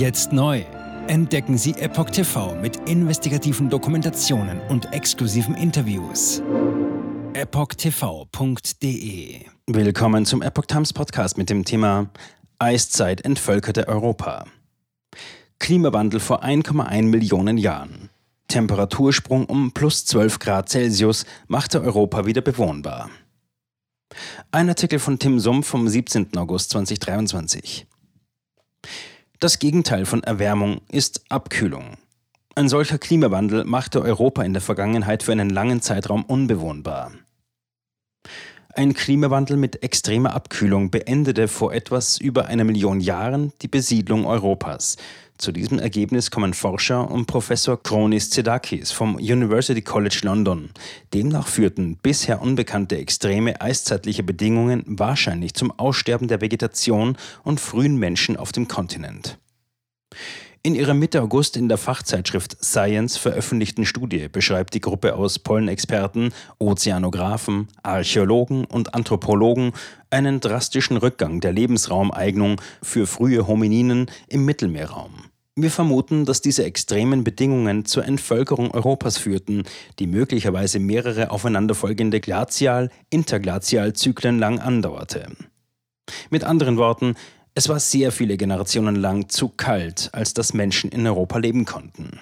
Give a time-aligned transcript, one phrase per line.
[0.00, 0.64] Jetzt neu.
[1.08, 6.40] Entdecken Sie Epoch TV mit investigativen Dokumentationen und exklusiven Interviews.
[7.34, 8.70] EpochTV.de
[9.66, 12.08] Willkommen zum Epoch Times Podcast mit dem Thema
[12.58, 14.46] Eiszeit entvölkerte Europa.
[15.58, 18.08] Klimawandel vor 1,1 Millionen Jahren.
[18.48, 23.10] Temperatursprung um plus 12 Grad Celsius machte Europa wieder bewohnbar.
[24.50, 26.38] Ein Artikel von Tim Sumpf vom 17.
[26.38, 27.86] August 2023.
[29.40, 31.96] Das Gegenteil von Erwärmung ist Abkühlung.
[32.56, 37.12] Ein solcher Klimawandel machte Europa in der Vergangenheit für einen langen Zeitraum unbewohnbar.
[38.80, 44.96] Ein Klimawandel mit extremer Abkühlung beendete vor etwas über einer Million Jahren die Besiedlung Europas.
[45.36, 50.70] Zu diesem Ergebnis kommen Forscher und Professor Kronis Zedakis vom University College London.
[51.12, 58.38] Demnach führten bisher unbekannte extreme eiszeitliche Bedingungen wahrscheinlich zum Aussterben der Vegetation und frühen Menschen
[58.38, 59.36] auf dem Kontinent.
[60.62, 66.34] In ihrer Mitte August in der Fachzeitschrift Science veröffentlichten Studie beschreibt die Gruppe aus Pollenexperten,
[66.58, 69.72] Ozeanographen, Archäologen und Anthropologen
[70.10, 75.30] einen drastischen Rückgang der Lebensraumeignung für frühe Homininen im Mittelmeerraum.
[75.56, 79.62] Wir vermuten, dass diese extremen Bedingungen zur Entvölkerung Europas führten,
[79.98, 85.26] die möglicherweise mehrere aufeinanderfolgende Glazial-Interglazialzyklen lang andauerte.
[86.28, 87.14] Mit anderen Worten,
[87.60, 92.18] es war sehr viele Generationen lang zu kalt, als dass Menschen in Europa leben konnten.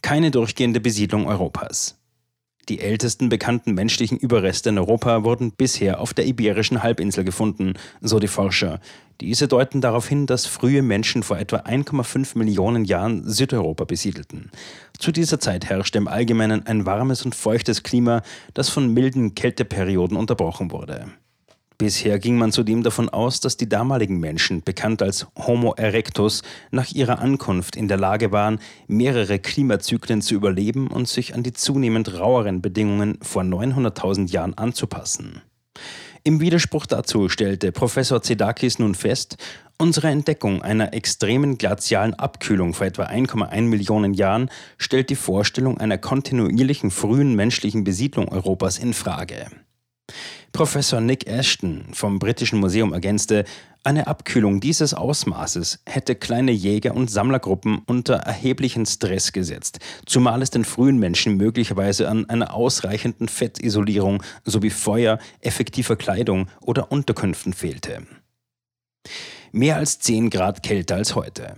[0.00, 1.98] Keine durchgehende Besiedlung Europas.
[2.70, 8.18] Die ältesten bekannten menschlichen Überreste in Europa wurden bisher auf der Iberischen Halbinsel gefunden, so
[8.18, 8.80] die Forscher.
[9.20, 14.50] Diese deuten darauf hin, dass frühe Menschen vor etwa 1,5 Millionen Jahren Südeuropa besiedelten.
[14.98, 18.22] Zu dieser Zeit herrschte im Allgemeinen ein warmes und feuchtes Klima,
[18.54, 21.12] das von milden Kälteperioden unterbrochen wurde.
[21.82, 26.92] Bisher ging man zudem davon aus, dass die damaligen Menschen, bekannt als Homo erectus, nach
[26.92, 32.20] ihrer Ankunft in der Lage waren, mehrere Klimazyklen zu überleben und sich an die zunehmend
[32.20, 35.42] raueren Bedingungen vor 900.000 Jahren anzupassen.
[36.22, 39.36] Im Widerspruch dazu stellte Professor Zedakis nun fest,
[39.76, 45.98] unsere Entdeckung einer extremen glazialen Abkühlung vor etwa 1,1 Millionen Jahren stellt die Vorstellung einer
[45.98, 49.46] kontinuierlichen frühen menschlichen Besiedlung Europas in Frage.
[50.52, 53.44] Professor Nick Ashton vom Britischen Museum ergänzte,
[53.84, 60.50] eine Abkühlung dieses Ausmaßes hätte kleine Jäger- und Sammlergruppen unter erheblichen Stress gesetzt, zumal es
[60.50, 68.06] den frühen Menschen möglicherweise an einer ausreichenden Fettisolierung sowie Feuer, effektiver Kleidung oder Unterkünften fehlte.
[69.50, 71.56] Mehr als 10 Grad kälter als heute.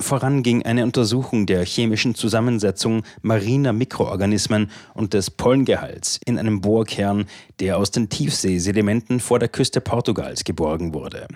[0.00, 7.26] Voran ging eine Untersuchung der chemischen Zusammensetzung mariner Mikroorganismen und des Pollengehalts in einem Bohrkern,
[7.60, 11.28] der aus den Tiefseesedimenten vor der Küste Portugals geborgen wurde.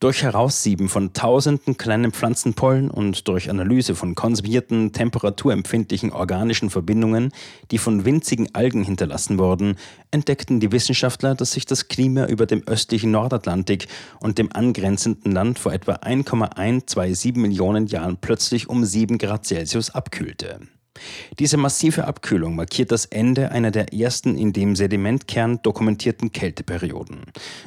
[0.00, 7.32] Durch Heraussieben von tausenden kleinen Pflanzenpollen und durch Analyse von konservierten, temperaturempfindlichen organischen Verbindungen,
[7.70, 9.76] die von winzigen Algen hinterlassen wurden,
[10.10, 13.88] entdeckten die Wissenschaftler, dass sich das Klima über dem östlichen Nordatlantik
[14.20, 20.60] und dem angrenzenden Land vor etwa 1,127 Millionen Jahren plötzlich um 7 Grad Celsius abkühlte.
[21.38, 27.20] Diese massive Abkühlung markiert das Ende einer der ersten in dem Sedimentkern dokumentierten Kälteperioden.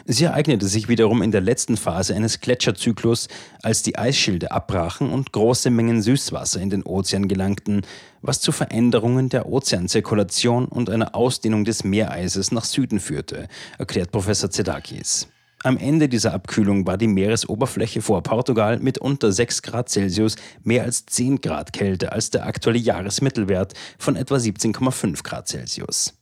[0.05, 3.29] Sie ereignete sich wiederum in der letzten Phase eines Gletscherzyklus,
[3.61, 7.81] als die Eisschilde abbrachen und große Mengen Süßwasser in den Ozean gelangten,
[8.21, 13.47] was zu Veränderungen der Ozeanzirkulation und einer Ausdehnung des Meereises nach Süden führte,
[13.77, 15.27] erklärt Professor Zedakis.
[15.63, 20.83] Am Ende dieser Abkühlung war die Meeresoberfläche vor Portugal mit unter 6 Grad Celsius mehr
[20.83, 26.13] als 10 Grad kälter als der aktuelle Jahresmittelwert von etwa 17,5 Grad Celsius.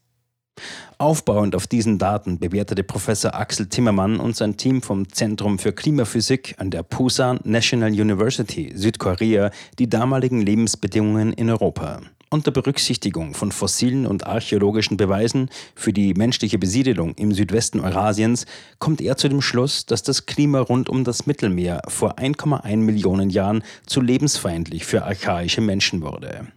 [1.00, 6.54] Aufbauend auf diesen Daten bewertete Professor Axel Timmermann und sein Team vom Zentrum für Klimaphysik
[6.60, 9.50] an der Pusan National University Südkorea
[9.80, 12.02] die damaligen Lebensbedingungen in Europa.
[12.34, 18.46] Unter Berücksichtigung von fossilen und archäologischen Beweisen für die menschliche Besiedelung im Südwesten Eurasiens
[18.80, 23.30] kommt er zu dem Schluss, dass das Klima rund um das Mittelmeer vor 1,1 Millionen
[23.30, 26.48] Jahren zu lebensfeindlich für archaische Menschen wurde.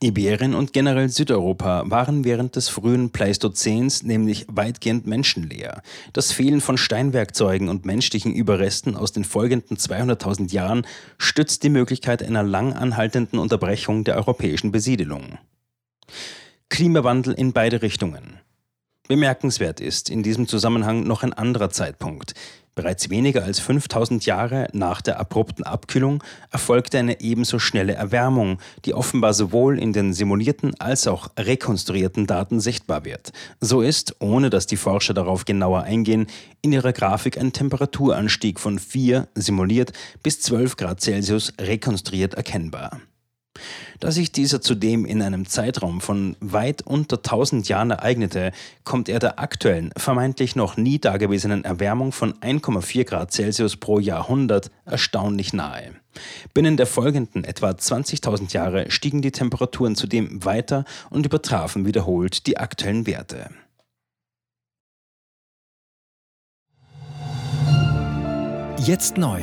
[0.00, 5.82] Iberien und generell Südeuropa waren während des frühen Pleistozäns nämlich weitgehend menschenleer.
[6.12, 10.86] Das Fehlen von Steinwerkzeugen und menschlichen Überresten aus den folgenden 200.000 Jahren
[11.16, 15.38] stützt die Möglichkeit einer lang anhaltenden Unterbrechung der europäischen Besiedelung.
[16.68, 18.40] Klimawandel in beide Richtungen.
[19.08, 22.34] Bemerkenswert ist in diesem Zusammenhang noch ein anderer Zeitpunkt.
[22.74, 28.92] Bereits weniger als 5000 Jahre nach der abrupten Abkühlung erfolgte eine ebenso schnelle Erwärmung, die
[28.92, 33.32] offenbar sowohl in den simulierten als auch rekonstruierten Daten sichtbar wird.
[33.60, 36.26] So ist, ohne dass die Forscher darauf genauer eingehen,
[36.60, 39.92] in ihrer Grafik ein Temperaturanstieg von 4 simuliert
[40.22, 43.00] bis 12 Grad Celsius rekonstruiert erkennbar.
[44.00, 48.52] Da sich dieser zudem in einem Zeitraum von weit unter 1000 Jahren ereignete,
[48.84, 54.70] kommt er der aktuellen, vermeintlich noch nie dagewesenen Erwärmung von 1,4 Grad Celsius pro Jahrhundert
[54.84, 55.92] erstaunlich nahe.
[56.54, 62.58] Binnen der folgenden etwa 20.000 Jahre stiegen die Temperaturen zudem weiter und übertrafen wiederholt die
[62.58, 63.50] aktuellen Werte.
[68.78, 69.42] Jetzt neu